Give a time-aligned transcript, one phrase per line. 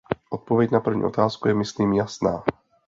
[0.29, 2.43] Odpověď na první otázku je myslím jasná.